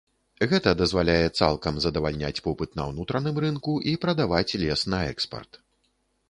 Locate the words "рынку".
3.45-3.77